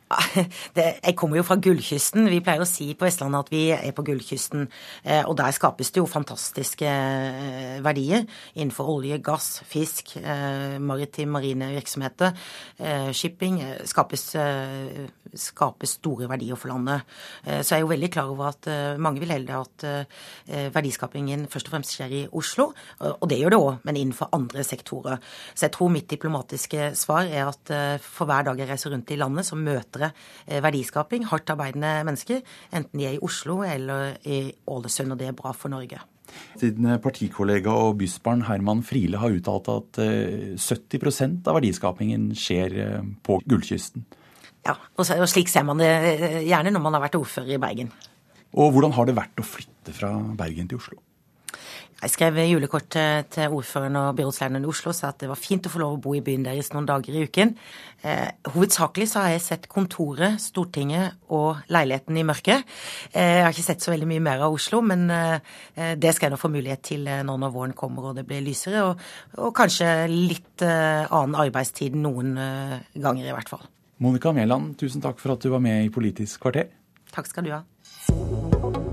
Det, 0.75 0.85
jeg 1.03 1.15
kommer 1.17 1.37
jo 1.39 1.45
fra 1.45 1.57
gullkysten. 1.61 2.27
Vi 2.31 2.41
pleier 2.43 2.63
å 2.63 2.67
si 2.67 2.87
på 2.97 3.05
Vestlandet 3.05 3.45
at 3.45 3.51
vi 3.53 3.61
er 3.75 3.93
på 3.95 4.05
gullkysten. 4.07 4.65
Eh, 5.03 5.21
og 5.21 5.35
der 5.37 5.53
skapes 5.55 5.93
det 5.93 6.01
jo 6.01 6.09
fantastiske 6.09 6.89
eh, 6.89 7.77
verdier 7.85 8.25
innenfor 8.55 8.89
olje, 8.95 9.19
gass, 9.23 9.59
fisk, 9.69 10.15
eh, 10.17 10.77
maritim, 10.81 11.33
marine 11.37 11.71
virksomheter, 11.75 12.33
shipping. 13.13 13.59
Skapes, 13.89 14.23
skapes 15.37 15.95
store 15.99 16.29
verdier 16.29 16.57
for 16.59 16.71
landet. 16.71 17.05
Så 17.45 17.73
jeg 17.75 17.79
er 17.79 17.83
jo 17.83 17.91
veldig 17.91 18.09
klar 18.13 18.31
over 18.31 18.49
at 18.49 18.69
mange 19.01 19.21
vil 19.21 19.33
helde 19.33 19.57
at 19.57 19.85
verdiskapingen 20.73 21.45
først 21.51 21.69
og 21.69 21.75
fremst 21.75 21.95
skjer 21.95 22.15
i 22.15 22.21
Oslo. 22.39 22.69
Og 23.09 23.25
det 23.29 23.39
gjør 23.41 23.53
det 23.53 23.59
òg, 23.59 23.81
men 23.87 23.99
innenfor 23.99 24.31
andre 24.35 24.63
sektorer. 24.65 25.19
Så 25.53 25.67
jeg 25.67 25.75
tror 25.75 25.91
mitt 25.93 26.09
diplomatiske 26.11 26.91
svar 26.99 27.29
er 27.29 27.51
at 27.51 27.73
for 28.03 28.29
hver 28.29 28.47
dag 28.47 28.63
jeg 28.63 28.71
reiser 28.71 28.95
rundt 28.95 29.13
i 29.13 29.19
landet, 29.19 29.49
så 29.49 29.59
møter 29.59 29.98
bedre 29.99 30.13
eh, 30.47 30.61
verdiskaping, 30.63 31.27
hardt 31.29 31.51
arbeidende 31.53 31.99
mennesker, 32.07 32.41
enten 32.71 32.99
de 32.99 33.09
er 33.09 33.17
i 33.17 33.25
Oslo 33.25 33.61
eller 33.67 34.15
i 34.25 34.47
Ålesund, 34.67 35.13
og 35.13 35.19
det 35.19 35.29
er 35.29 35.37
bra 35.37 35.53
for 35.55 35.71
Norge. 35.73 35.99
Din 36.61 36.85
partikollega 37.01 37.73
og 37.73 37.97
bysbarn 37.97 38.45
Herman 38.45 38.83
Friele 38.85 39.17
har 39.17 39.33
uttalt 39.33 39.69
at 39.73 39.99
70 39.99 40.99
eh, 41.09 41.35
av 41.49 41.57
verdiskapingen 41.57 42.31
skjer 42.37 42.79
eh, 42.83 43.11
på 43.25 43.41
Gullkysten. 43.49 44.05
Ja, 44.67 44.75
og 44.99 45.07
slik 45.07 45.49
ser 45.49 45.63
man 45.65 45.79
det 45.79 45.89
gjerne 46.45 46.73
når 46.75 46.83
man 46.83 46.97
har 46.97 47.05
vært 47.07 47.17
ordfører 47.17 47.55
i 47.55 47.61
Bergen. 47.61 47.93
Og 48.59 48.73
hvordan 48.75 48.93
har 48.97 49.07
det 49.07 49.15
vært 49.17 49.39
å 49.39 49.45
flytte 49.45 49.93
fra 49.95 50.11
Bergen 50.37 50.67
til 50.69 50.81
Oslo? 50.81 50.99
Jeg 51.99 52.13
skrev 52.13 52.37
julekort 52.47 52.87
til 52.87 53.51
ordføreren 53.51 53.97
og 53.99 54.13
byrådslederen 54.15 54.63
i 54.63 54.69
Oslo 54.71 54.93
og 54.93 54.95
sa 54.95 55.09
at 55.11 55.19
det 55.19 55.27
var 55.27 55.39
fint 55.39 55.65
å 55.67 55.71
få 55.73 55.81
lov 55.81 55.97
å 55.97 56.01
bo 56.05 56.13
i 56.15 56.21
byen 56.23 56.45
deres 56.45 56.71
noen 56.71 56.87
dager 56.87 57.11
i 57.11 57.25
uken. 57.27 57.51
Eh, 58.07 58.29
hovedsakelig 58.53 59.09
så 59.11 59.25
har 59.25 59.33
jeg 59.33 59.43
sett 59.43 59.67
kontoret, 59.67 60.39
Stortinget 60.39 61.17
og 61.35 61.59
leiligheten 61.67 62.15
i 62.15 62.23
mørket. 62.23 62.63
Eh, 63.11 63.41
jeg 63.41 63.43
har 63.43 63.51
ikke 63.51 63.67
sett 63.67 63.83
så 63.83 63.91
veldig 63.91 64.07
mye 64.13 64.23
mer 64.29 64.45
av 64.47 64.55
Oslo, 64.55 64.79
men 64.79 65.09
eh, 65.11 65.95
det 65.99 66.13
skal 66.15 66.29
jeg 66.29 66.37
nå 66.37 66.39
få 66.39 66.53
mulighet 66.53 66.85
til 66.87 67.03
nå 67.03 67.35
når 67.43 67.55
våren 67.57 67.75
kommer 67.75 68.11
og 68.11 68.15
det 68.21 68.23
blir 68.29 68.45
lysere. 68.47 68.85
Og, 68.87 69.03
og 69.43 69.51
kanskje 69.59 69.91
litt 70.07 70.63
eh, 70.63 71.03
annen 71.03 71.35
arbeidstid 71.35 71.99
noen 71.99 72.37
eh, 72.39 72.77
ganger, 72.95 73.27
i 73.27 73.35
hvert 73.35 73.51
fall. 73.57 73.67
Monica 73.99 74.31
Mæland, 74.31 74.77
tusen 74.79 75.03
takk 75.03 75.19
for 75.19 75.35
at 75.35 75.43
du 75.43 75.51
var 75.51 75.59
med 75.59 75.83
i 75.83 75.91
Politisk 75.91 76.47
kvarter. 76.47 76.71
Takk 77.11 77.27
skal 77.27 77.49
du 77.49 77.57
ha. 77.57 78.88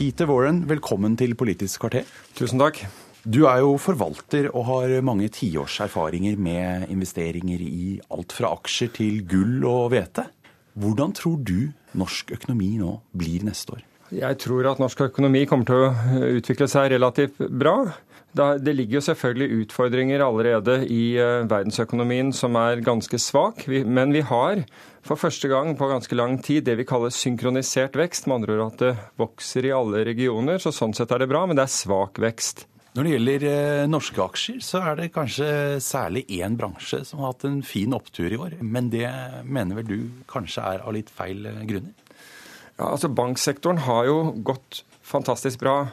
Peter 0.00 0.24
Warren, 0.30 0.62
velkommen 0.64 1.12
til 1.20 1.34
Politisk 1.36 1.82
kvarter. 1.82 2.06
Tusen 2.32 2.56
takk. 2.56 2.78
Du 3.20 3.42
er 3.44 3.58
jo 3.60 3.74
forvalter 3.76 4.46
og 4.48 4.64
har 4.70 4.94
mange 5.04 5.26
tiårs 5.28 5.74
erfaringer 5.84 6.38
med 6.40 6.86
investeringer 6.88 7.60
i 7.60 7.98
alt 8.08 8.32
fra 8.32 8.54
aksjer 8.56 8.94
til 8.96 9.20
gull 9.28 9.60
og 9.68 9.90
hvete. 9.92 10.24
Hvordan 10.80 11.12
tror 11.12 11.36
du 11.44 11.68
norsk 12.00 12.32
økonomi 12.32 12.70
nå 12.80 12.94
blir 13.12 13.44
neste 13.44 13.76
år? 13.76 13.84
Jeg 14.10 14.38
tror 14.42 14.66
at 14.66 14.80
norsk 14.82 15.04
økonomi 15.06 15.44
kommer 15.46 15.68
til 15.68 15.84
å 15.86 16.30
utvikle 16.40 16.66
seg 16.70 16.90
relativt 16.94 17.38
bra. 17.38 17.76
Det 18.30 18.74
ligger 18.74 19.00
jo 19.00 19.04
selvfølgelig 19.08 19.64
utfordringer 19.64 20.22
allerede 20.22 20.76
i 20.86 21.16
eh, 21.18 21.42
verdensøkonomien 21.50 22.30
som 22.34 22.54
er 22.58 22.82
ganske 22.86 23.18
svak. 23.18 23.64
Men 23.66 24.14
vi 24.14 24.22
har 24.26 24.62
for 25.06 25.18
første 25.18 25.50
gang 25.50 25.74
på 25.78 25.88
ganske 25.90 26.18
lang 26.18 26.38
tid 26.42 26.66
det 26.68 26.76
vi 26.78 26.86
kaller 26.86 27.14
synkronisert 27.14 27.98
vekst. 27.98 28.26
Med 28.26 28.40
andre 28.40 28.58
ord 28.58 28.66
at 28.68 28.82
det 28.84 28.92
vokser 29.18 29.66
i 29.66 29.74
alle 29.74 30.04
regioner. 30.06 30.62
Så 30.62 30.74
sånn 30.74 30.94
sett 30.94 31.10
er 31.10 31.24
det 31.24 31.30
bra, 31.30 31.42
men 31.46 31.58
det 31.58 31.66
er 31.66 31.74
svak 31.74 32.22
vekst. 32.22 32.66
Når 32.94 33.06
det 33.06 33.14
gjelder 33.14 33.44
eh, 33.46 33.88
norske 33.90 34.22
aksjer, 34.22 34.62
så 34.66 34.82
er 34.82 34.96
det 34.98 35.12
kanskje 35.14 35.50
særlig 35.82 36.24
én 36.40 36.58
bransje 36.58 37.04
som 37.06 37.22
har 37.22 37.36
hatt 37.36 37.46
en 37.46 37.60
fin 37.66 37.94
opptur 37.94 38.30
i 38.30 38.38
år. 38.38 38.58
Men 38.62 38.90
det 38.90 39.06
mener 39.46 39.78
vel 39.78 39.90
du 39.90 40.24
kanskje 40.30 40.64
er 40.72 40.82
av 40.82 40.94
litt 40.94 41.10
feil 41.14 41.46
eh, 41.46 41.62
grunner? 41.70 41.94
Ja, 42.80 42.86
altså 42.94 43.10
Banksektoren 43.12 43.82
har 43.84 44.06
jo 44.08 44.20
gått 44.40 44.84
fantastisk 45.04 45.60
bra. 45.60 45.90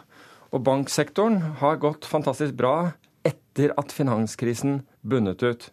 Og 0.55 0.61
banksektoren 0.63 1.41
har 1.59 1.81
gått 1.83 2.07
fantastisk 2.07 2.55
bra 2.55 2.93
etter 3.27 3.73
at 3.75 3.91
finanskrisen 3.91 4.85
bunnet 5.03 5.43
ut. 5.43 5.65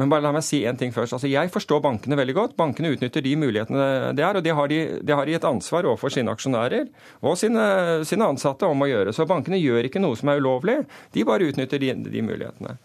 Men 0.00 0.08
bare 0.12 0.24
la 0.24 0.30
meg 0.32 0.44
si 0.44 0.62
en 0.68 0.76
ting 0.80 0.94
først. 0.96 1.12
Altså, 1.16 1.28
Jeg 1.28 1.52
forstår 1.52 1.82
bankene 1.84 2.16
veldig 2.16 2.36
godt. 2.36 2.56
Bankene 2.56 2.94
utnytter 2.94 3.24
de 3.24 3.34
mulighetene 3.36 4.14
det 4.16 4.24
er, 4.24 4.36
og 4.40 4.44
det 4.44 4.54
har 4.56 4.72
de, 4.72 4.80
det 5.04 5.16
har 5.16 5.28
et 5.28 5.44
ansvar 5.44 5.88
overfor 5.88 6.12
sine 6.12 6.32
aksjonærer 6.32 6.88
og 7.20 7.36
sine, 7.36 7.66
sine, 8.08 8.28
ansatte 8.28 8.68
om 8.68 8.80
å 8.80 8.88
gjøre. 8.88 9.12
Så 9.12 9.28
bankene 9.28 9.60
gjør 9.60 9.88
ikke 9.88 10.00
noe 10.00 10.16
som 10.16 10.32
er 10.32 10.40
ulovlig, 10.40 10.78
de 11.12 11.24
bare 11.28 11.48
utnytter 11.52 11.84
de, 11.84 11.92
de 12.00 12.24
mulighetene. 12.24 12.78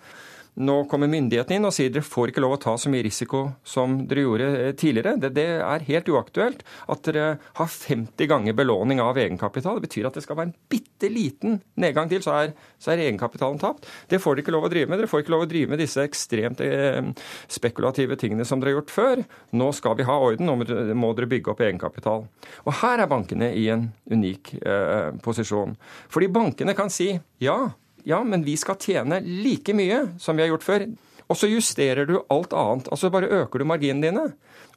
Nå 0.60 0.74
kommer 0.92 1.08
myndighetene 1.08 1.62
inn 1.62 1.66
og 1.68 1.72
sier 1.72 1.92
dere 1.94 2.04
får 2.04 2.34
ikke 2.34 2.42
lov 2.44 2.58
å 2.58 2.60
ta 2.60 2.74
så 2.80 2.90
mye 2.92 3.06
risiko 3.06 3.46
som 3.64 4.02
dere 4.10 4.26
gjorde 4.26 4.48
eh, 4.60 4.74
tidligere. 4.76 5.14
Det, 5.22 5.30
det, 5.38 5.46
er 5.64 5.86
helt 5.88 6.12
uaktuelt 6.12 6.66
at 6.92 7.06
dere 7.08 7.28
har 7.56 7.70
50 7.72 8.28
ganger 8.28 8.58
belåning 8.58 9.00
av 9.00 9.20
egenkapital. 9.22 9.80
Det 9.80 9.88
betyr 9.88 10.10
at 10.10 10.20
det 10.20 10.26
skal 10.26 10.38
være 10.42 10.52
en 10.52 10.58
bitte 10.74 11.08
liten 11.12 11.62
nedgang 11.80 12.12
til, 12.12 12.20
så 12.26 12.36
er, 12.36 12.54
så 12.82 12.92
er, 12.92 13.06
egenkapitalen 13.08 13.62
tapt. 13.64 13.88
Det 14.12 14.20
får 14.20 14.36
dere 14.36 14.46
ikke 14.46 14.56
lov 14.58 14.68
å 14.68 14.74
drive 14.74 14.92
med. 14.92 15.00
Dere 15.00 15.12
får 15.14 15.24
ikke 15.24 15.36
lov 15.38 15.46
å 15.48 15.50
drive 15.54 15.72
med 15.72 15.84
disse 15.86 16.04
ekstremt 16.04 16.64
eh, 16.68 17.00
spekulative 17.48 18.20
tingene 18.20 18.48
som 18.48 18.60
dere 18.60 18.74
har 18.74 18.82
gjort 18.82 18.96
før. 18.98 19.26
Nå 19.56 19.72
skal 19.78 19.96
vi 20.02 20.10
ha 20.10 20.20
orden, 20.20 20.52
nå 20.52 20.94
må 21.00 21.14
dere 21.16 21.32
bygge 21.32 21.56
opp 21.56 21.64
egenkapital. 21.64 22.28
Og 22.68 22.76
her 22.84 23.00
er 23.00 23.12
bankene 23.12 23.54
i 23.56 23.70
en 23.72 23.88
unik 24.12 24.58
eh, 24.60 25.14
posisjon. 25.24 25.78
Fordi 26.12 26.28
bankene 26.36 26.76
kan 26.76 26.92
si 26.92 27.14
ja, 27.40 27.62
ja, 28.08 28.22
men 28.24 28.46
vi 28.46 28.58
skal 28.60 28.80
tjene 28.82 29.22
like 29.24 29.76
mye 29.78 30.04
som 30.22 30.38
vi 30.38 30.46
har 30.46 30.52
gjort 30.54 30.68
før. 30.68 30.88
Og 31.32 31.38
så 31.40 31.48
justerer 31.48 32.08
du 32.10 32.18
alt 32.34 32.54
annet. 32.54 32.90
Altså 32.92 33.12
bare 33.14 33.30
øker 33.42 33.62
du 33.62 33.68
marginene 33.68 34.10
dine. 34.10 34.26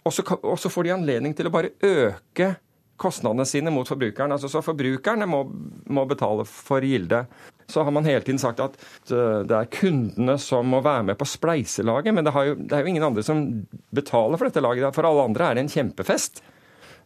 Og 0.04 0.12
så, 0.12 0.68
får 0.70 0.84
de 0.84 0.92
anledning 0.94 1.34
til 1.36 1.48
å 1.48 1.54
bare 1.54 1.72
øke 1.82 2.54
kostnadene 3.00 3.46
sine 3.48 3.72
mot 3.74 3.88
forbrukeren. 3.88 4.34
Altså, 4.36 4.50
så 4.52 4.62
forbrukerne 4.62 5.26
må, 5.26 5.42
må, 5.90 6.04
betale 6.06 6.44
for 6.46 6.84
gilde. 6.84 7.24
Så 7.66 7.82
har 7.82 7.94
man 7.94 8.06
hele 8.06 8.22
tiden 8.22 8.38
sagt 8.38 8.60
at 8.62 8.76
øh, 9.10 9.42
det 9.48 9.56
er 9.56 9.70
kundene 9.72 10.36
som 10.38 10.68
må 10.70 10.82
være 10.84 11.08
med 11.08 11.18
på 11.18 11.26
spleiselaget, 11.26 12.14
men 12.14 12.26
det, 12.26 12.34
jo, 12.36 12.58
det 12.60 12.76
er 12.76 12.84
jo 12.84 12.92
ingen 12.92 13.06
andre 13.08 13.24
som 13.24 13.40
betaler 13.96 14.38
for 14.38 14.50
dette 14.50 14.62
laget. 14.62 14.92
For 14.94 15.08
alle 15.08 15.24
andre 15.30 15.48
er 15.48 15.56
det 15.56 15.64
en 15.64 15.72
kjempefest. 15.72 16.44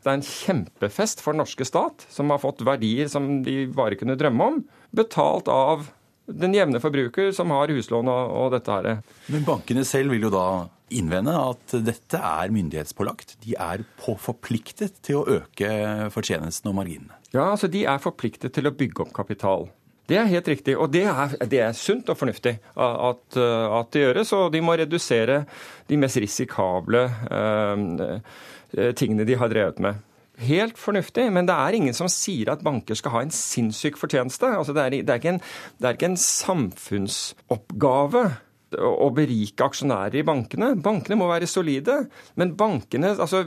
Det 0.02 0.10
er 0.10 0.18
en 0.18 0.26
kjempefest 0.26 1.22
for 1.22 1.34
den 1.34 1.42
norske 1.42 1.66
stat, 1.66 2.04
som 2.10 2.34
har 2.34 2.42
fått 2.42 2.66
verdier 2.66 3.08
som 3.10 3.40
de 3.46 3.64
bare 3.74 3.98
kunne 3.98 4.18
drømme 4.18 4.50
om, 4.52 4.60
betalt 4.94 5.50
av 5.50 5.88
den 6.28 6.56
jevne 6.56 6.80
forbruker 6.82 7.32
som 7.36 7.52
har 7.54 7.72
huslån 7.72 8.10
og, 8.12 8.34
og 8.40 8.50
dette 8.56 8.74
her. 8.74 9.00
Men 9.32 9.46
bankene 9.46 9.84
selv 9.88 10.14
vil 10.14 10.28
jo 10.28 10.32
da 10.34 10.48
innvende 10.94 11.34
at 11.36 11.74
dette 11.84 12.20
er 12.20 12.52
myndighetspålagt. 12.54 13.36
De 13.44 13.56
er 13.60 13.84
på 14.00 14.16
forpliktet 14.20 15.00
til 15.04 15.20
å 15.20 15.40
øke 15.40 15.70
fortjenesten 16.14 16.70
og 16.70 16.78
marginene. 16.80 17.18
Ja, 17.34 17.50
altså 17.50 17.68
de 17.68 17.84
er 17.88 18.00
forpliktet 18.00 18.54
til 18.56 18.68
å 18.68 18.74
bygge 18.76 19.04
opp 19.04 19.12
kapital. 19.16 19.68
Det 20.08 20.16
er 20.16 20.30
helt 20.30 20.46
riktig, 20.48 20.72
og 20.80 20.88
det 20.94 21.04
er, 21.04 21.34
det 21.52 21.58
er 21.60 21.74
sunt 21.76 22.08
og 22.08 22.16
fornuftig 22.16 22.54
at, 22.80 23.24
at, 23.36 23.90
det 23.92 24.04
gjøres. 24.06 24.30
Og 24.38 24.46
de 24.54 24.62
må 24.64 24.78
redusere 24.80 25.42
de 25.90 25.98
mest 26.00 26.16
risikable 26.24 27.02
eh, 27.28 28.92
tingene 28.96 29.26
de 29.28 29.36
har 29.36 29.52
drevet 29.52 29.82
med. 29.84 30.00
Helt 30.38 30.78
fornuftig, 30.78 31.24
men 31.34 31.48
det 31.48 31.54
er 31.58 31.74
ingen 31.74 31.96
som 31.96 32.06
sier 32.12 32.52
at 32.52 32.60
banker 32.62 32.94
skal 32.98 33.14
ha 33.16 33.22
en 33.24 33.32
sinnssyk 33.34 33.96
fortjeneste. 33.98 34.46
Altså 34.54 34.74
det, 34.76 34.84
er, 34.84 34.90
det, 35.02 35.16
er 35.16 35.32
en, 35.32 35.40
det, 35.78 35.84
er, 35.84 35.96
ikke 35.96 36.12
en, 36.12 36.22
samfunnsoppgave 36.22 38.22
å 38.78 39.08
berike 39.16 39.66
aksjonærer 39.66 40.20
i 40.20 40.26
bankene. 40.28 40.74
Bankene 40.84 41.18
må 41.18 41.26
være 41.30 41.48
solide. 41.50 42.04
Men 42.38 42.54
bankene, 42.60 43.16
altså, 43.16 43.38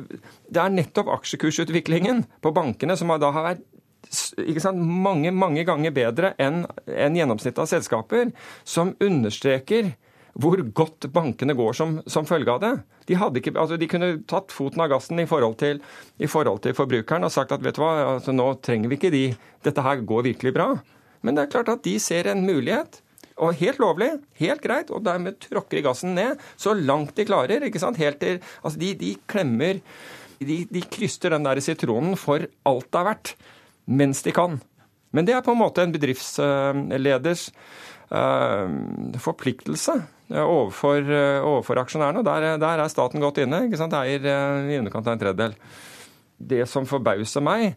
det 0.52 0.64
er 0.64 0.74
nettopp 0.74 1.14
aksjekursutviklingen 1.16 2.26
på 2.44 2.56
bankene 2.56 2.98
som 3.00 3.14
da 3.22 3.30
har 3.38 3.48
vært 3.54 3.68
sant, 4.12 4.82
mange, 4.82 5.32
mange 5.32 5.64
ganger 5.68 5.94
bedre 5.96 6.34
enn 6.42 6.66
en 6.90 7.16
gjennomsnittet 7.16 7.62
av 7.64 7.70
selskaper, 7.70 8.32
som 8.68 8.96
understreker 9.00 9.94
hvor 10.40 10.62
godt 10.76 11.10
bankene 11.12 11.56
går 11.58 11.76
som, 11.76 11.98
som 12.08 12.28
følge 12.28 12.54
av 12.54 12.62
det. 12.64 12.72
De, 13.10 13.18
ikke, 13.18 13.54
altså 13.60 13.78
de, 13.80 13.90
kunne 13.92 14.12
tatt 14.30 14.54
foten 14.56 14.84
av 14.84 14.92
gassen 14.94 15.20
i 15.20 15.28
forhold, 15.28 15.58
til, 15.60 15.82
i 16.22 16.30
forhold 16.32 16.62
til 16.64 16.76
forbrukeren 16.78 17.28
og 17.28 17.34
sagt 17.34 17.52
at 17.52 17.64
vet 17.64 17.76
du 17.76 17.84
hva, 17.84 17.94
altså 18.16 18.36
nå 18.36 18.48
trenger 18.64 18.92
vi 18.92 19.00
ikke 19.00 19.14
de, 19.14 19.26
dette 19.66 19.86
her 19.86 20.04
går 20.08 20.28
virkelig 20.32 20.56
bra. 20.56 20.70
Men 21.22 21.38
det 21.38 21.46
er 21.46 21.54
klart 21.58 21.74
at 21.74 21.84
de 21.86 21.98
ser 22.02 22.32
en 22.32 22.46
mulighet. 22.48 23.02
Og 23.42 23.58
helt 23.58 23.80
lovlig, 23.82 24.12
helt 24.38 24.62
greit, 24.62 24.92
og 24.94 25.04
dermed 25.06 25.40
tråkker 25.42 25.80
de 25.80 25.86
gassen 25.86 26.16
ned 26.18 26.42
så 26.60 26.76
langt 26.78 27.16
de 27.18 27.26
klarer. 27.26 27.64
ikke 27.66 27.82
sant? 27.82 28.00
Helt 28.02 28.20
til, 28.22 28.42
altså 28.62 28.80
de, 28.82 28.94
de 29.00 29.16
klemmer 29.32 29.80
de, 30.42 30.64
de 30.70 30.82
kryster 30.90 31.34
den 31.36 31.46
der 31.46 31.62
sitronen 31.62 32.18
for 32.20 32.48
alt 32.68 32.90
det 32.90 33.00
er 33.00 33.08
verdt, 33.08 33.34
mens 33.86 34.24
de 34.26 34.34
kan. 34.36 34.60
Men 35.12 35.28
det 35.28 35.36
er 35.36 35.44
på 35.46 35.54
en 35.54 35.60
måte 35.60 35.84
en 35.84 35.94
bedriftsleders 35.94 37.48
uh, 37.52 37.56
forpliktelse 38.12 39.96
Eh, 40.32 40.44
overfor, 40.48 41.02
eh, 41.12 41.44
overfor 41.44 41.82
aksjonærene. 41.84 42.24
Der, 42.24 42.58
der, 42.58 42.80
er 42.80 42.92
staten 42.92 43.20
godt 43.20 43.42
inne. 43.44 43.66
ikke 43.68 43.80
sant? 43.80 43.96
Eier 43.98 44.24
eh, 44.24 44.70
i 44.72 44.78
underkant 44.80 45.08
av 45.08 45.18
en 45.18 45.24
tredjedel. 45.26 45.58
Det 46.52 46.64
som 46.70 46.88
forbauser 46.90 47.44
meg, 47.44 47.76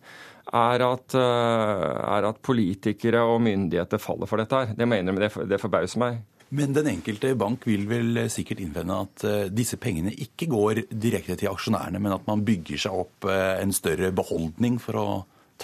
er 0.55 0.83
at, 0.85 1.15
er 1.17 2.27
at, 2.29 2.39
politikere 2.45 3.23
og 3.25 3.39
myndigheter 3.43 4.01
faller 4.01 4.29
for 4.29 4.41
dette 4.41 4.61
her. 4.61 4.75
Det 4.77 4.87
mener 4.89 5.17
jeg, 5.17 5.33
det, 5.33 5.47
det 5.55 5.59
forbauser 5.61 6.01
meg. 6.01 6.19
Men 6.55 6.77
den 6.77 6.91
enkelte 6.93 7.33
bank 7.41 7.65
vil 7.67 7.87
vel 7.89 8.21
sikkert 8.31 8.61
innvende 8.63 8.99
at 9.07 9.25
disse 9.57 9.79
pengene 9.81 10.13
ikke 10.13 10.47
går 10.53 10.83
direkte 10.93 11.37
til 11.41 11.51
aksjonærene, 11.51 12.01
men 12.01 12.15
at 12.17 12.29
man 12.29 12.45
bygger 12.45 12.85
seg 12.85 13.01
opp 13.05 13.27
en 13.29 13.73
større 13.75 14.13
beholdning 14.15 14.77
for 14.85 15.01
å 15.01 15.07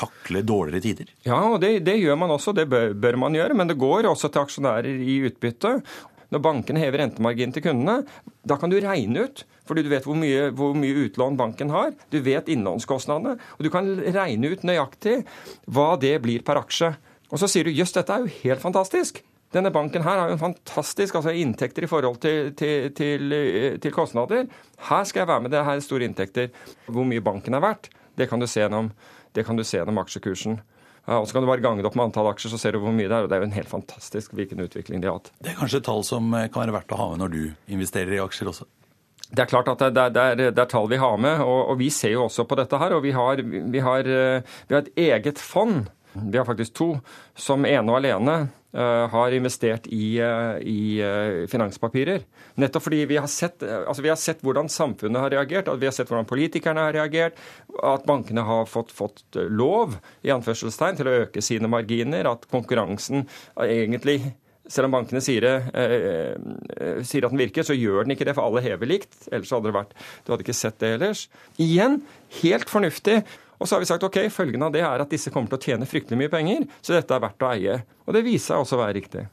takle 0.01 0.43
dårligere 0.47 0.85
tider? 0.85 1.13
Ja, 1.27 1.39
og 1.53 1.61
det, 1.63 1.77
det 1.87 1.99
gjør 2.01 2.19
man 2.21 2.35
også. 2.35 2.55
Det 2.57 2.67
bør, 2.71 2.95
bør, 2.97 3.19
man 3.21 3.37
gjøre. 3.37 3.57
Men 3.59 3.71
det 3.71 3.79
går 3.81 4.09
også 4.11 4.33
til 4.33 4.43
aksjonærer 4.43 4.89
i 4.89 5.21
utbytte. 5.29 5.77
Når 6.31 6.43
bankene 6.45 6.83
hever 6.83 7.03
rentemarginen 7.03 7.55
til 7.55 7.65
kundene, 7.65 8.05
da 8.47 8.57
kan 8.59 8.71
du 8.71 8.79
regne 8.83 9.27
ut 9.27 9.47
fordi 9.71 9.85
du 9.87 9.91
vet 9.93 10.03
hvor 10.03 10.17
mye, 10.19 10.49
hvor 10.57 10.73
mye, 10.75 11.05
utlån 11.07 11.37
banken 11.39 11.71
har. 11.71 11.93
Du 12.11 12.17
vet 12.27 12.49
innlånskostnadene. 12.51 13.37
Og 13.55 13.63
du 13.63 13.71
kan 13.71 13.87
regne 14.03 14.51
ut 14.51 14.65
nøyaktig 14.67 15.21
hva 15.71 15.93
det 16.03 16.17
blir 16.25 16.43
per 16.43 16.59
aksje. 16.59 16.89
Og 17.31 17.39
så 17.39 17.47
sier 17.47 17.69
du 17.69 17.71
jøss, 17.71 17.95
dette 17.95 18.17
er 18.17 18.25
jo 18.25 18.41
helt 18.41 18.65
fantastisk. 18.65 19.21
Denne 19.55 19.73
banken 19.75 20.03
her 20.03 20.19
har 20.19 20.31
jo 20.31 20.37
en 20.37 20.43
fantastisk 20.43 21.17
altså 21.19 21.33
inntekter 21.35 21.87
i 21.87 21.91
forhold 21.91 22.21
til, 22.23 22.53
til, 22.59 22.91
til, 22.95 23.33
til, 23.83 23.95
kostnader. 23.95 24.51
Her 24.91 25.07
skal 25.07 25.25
jeg 25.25 25.31
være 25.31 25.45
med, 25.47 25.55
det 25.55 25.65
her 25.67 25.79
er 25.79 25.87
store 25.87 26.07
inntekter. 26.07 26.53
Hvor 26.87 27.07
mye 27.07 27.23
banken 27.23 27.59
er 27.59 27.65
verdt, 27.65 27.91
det 28.19 28.29
kan 28.31 28.43
du 28.43 28.47
se 28.51 28.63
gjennom, 28.63 28.93
kan 29.47 29.59
du 29.59 29.65
se 29.65 29.79
gjennom 29.79 30.01
aksjekursen. 30.03 30.61
Og 31.11 31.27
så 31.27 31.35
kan 31.35 31.43
du 31.43 31.49
bare 31.49 31.63
gange 31.65 31.83
det 31.83 31.89
opp 31.89 31.97
med 31.99 32.11
antall 32.11 32.29
aksjer, 32.31 32.53
så 32.53 32.59
ser 32.61 32.77
du 32.77 32.83
hvor 32.83 32.93
mye 32.95 33.09
det 33.09 33.17
er. 33.17 33.25
og 33.25 33.31
Det 33.31 33.39
er 33.39 33.43
jo 33.43 33.49
en 33.49 33.57
helt 33.57 33.71
fantastisk 33.71 34.35
hvilken 34.37 34.61
utvikling 34.63 35.03
de 35.03 35.09
har 35.09 35.17
hatt. 35.19 35.33
Det 35.41 35.55
er 35.55 35.59
kanskje 35.59 35.83
tall 35.87 36.05
som 36.07 36.29
eh, 36.37 36.51
kan 36.53 36.67
være 36.67 36.77
verdt 36.77 36.95
å 36.95 37.01
ha 37.01 37.09
med 37.13 37.23
når 37.25 37.33
du 37.35 37.73
investerer 37.75 38.15
i 38.15 38.21
aksjer 38.23 38.53
også? 38.53 38.69
Det 39.31 39.45
er 39.45 39.51
klart 39.51 39.71
at 39.71 39.83
det, 39.95 40.05
det, 40.15 40.23
er, 40.23 40.41
det 40.51 40.59
er, 40.59 40.69
tall 40.71 40.89
vi 40.91 40.99
har 40.99 41.17
med, 41.23 41.43
og, 41.45 41.61
og, 41.71 41.77
vi 41.79 41.89
ser 41.95 42.17
jo 42.17 42.25
også 42.27 42.45
på 42.51 42.59
dette 42.59 42.79
her. 42.83 42.95
Og 42.97 43.05
vi 43.07 43.15
har, 43.17 43.43
vi 43.43 43.83
har, 43.87 44.13
eh, 44.13 44.55
vi 44.69 44.77
har 44.77 44.85
et 44.85 45.03
eget 45.09 45.43
fond, 45.43 45.89
vi 46.15 46.39
har 46.39 46.47
faktisk 46.47 46.75
to, 46.79 46.91
som 47.39 47.67
ene 47.67 47.87
og 47.87 48.01
alene 48.01 48.39
har 48.73 49.33
investert 49.35 49.87
i, 49.87 50.19
eh, 50.19 50.59
i, 50.63 51.01
eh, 51.03 51.47
finanspapirer. 51.51 52.21
Nettopp 52.55 52.83
fordi 52.83 53.05
vi 53.07 53.17
har, 53.17 53.27
sett, 53.27 53.63
altså 53.63 54.03
vi 54.03 54.09
har, 54.09 54.17
sett, 54.17 54.43
hvordan 54.47 54.69
samfunnet 54.69 55.21
har 55.21 55.31
reagert, 55.31 55.69
at 55.69 55.81
vi 55.81 55.89
har 55.89 55.93
sett 55.93 56.09
hvordan 56.09 56.29
politikerne 56.29 56.87
har 56.87 56.95
reagert, 56.95 57.41
at 57.83 58.07
bankene 58.07 58.45
har 58.47 58.69
fått, 58.71 58.93
fått 58.93 59.25
lov 59.35 59.99
i 60.23 60.31
anførselstegn, 60.31 61.01
til 61.01 61.11
å 61.11 61.17
øke 61.25 61.43
sine 61.43 61.71
marginer, 61.71 62.31
at 62.31 62.47
konkurransen 62.51 63.27
egentlig 63.57 64.35
selv 64.71 64.87
om 64.87 64.95
bankene 64.95 65.23
sier, 65.25 65.45
eh, 65.75 67.03
sier, 67.03 67.25
at 67.25 67.33
den 67.33 67.43
virker, 67.43 67.67
så 67.67 67.75
gjør 67.75 68.05
den 68.05 68.15
ikke 68.15 68.29
det, 68.29 68.37
for 68.37 68.47
alle 68.47 68.63
hever 68.63 68.87
likt. 68.87 69.27
Ellers 69.33 69.51
hadde 69.51 69.67
det 69.67 69.75
vært 69.75 69.95
Du 70.25 70.33
hadde 70.33 70.45
ikke 70.47 70.55
sett 70.55 70.79
det 70.79 70.95
ellers. 70.95 71.29
Igjen 71.59 72.03
helt 72.43 72.71
fornuftig. 72.71 73.25
Og 73.61 73.69
så 73.69 73.77
har 73.77 73.83
vi 73.83 73.89
sagt 73.91 74.05
ok, 74.07 74.23
følgen 74.33 74.65
av 74.65 74.73
det 74.73 74.81
er 74.81 75.03
at 75.05 75.13
disse 75.13 75.31
kommer 75.33 75.53
til 75.53 75.61
å 75.61 75.65
tjene 75.69 75.89
fryktelig 75.89 76.17
mye 76.17 76.33
penger, 76.33 76.65
så 76.81 76.97
dette 76.97 77.13
er 77.13 77.23
verdt 77.23 77.45
å 77.45 77.51
eie. 77.53 77.77
Og 78.09 78.17
det 78.17 78.25
viser 78.25 78.55
seg 78.55 78.65
også 78.65 78.79
å 78.79 78.83
være 78.83 78.97
riktig. 78.97 79.27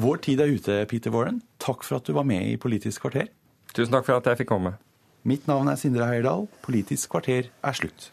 Vår 0.00 0.20
tid 0.24 0.40
er 0.40 0.52
ute, 0.52 0.78
Peter 0.88 1.12
Warren. 1.12 1.42
Takk 1.60 1.84
for 1.84 2.00
at 2.00 2.08
du 2.08 2.14
var 2.16 2.26
med 2.28 2.48
i 2.48 2.56
Politisk 2.60 3.04
kvarter. 3.04 3.28
Tusen 3.76 3.92
takk 3.92 4.08
for 4.08 4.16
at 4.16 4.28
jeg 4.28 4.40
fikk 4.42 4.52
komme. 4.54 4.78
Mitt 5.28 5.48
navn 5.50 5.68
er 5.68 5.76
Sindre 5.80 6.08
Heierdal. 6.08 6.48
Politisk 6.64 7.12
kvarter 7.12 7.50
er 7.52 7.76
slutt. 7.76 8.08